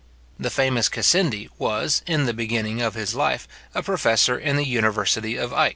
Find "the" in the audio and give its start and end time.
0.39-0.49, 2.25-2.33, 4.55-4.65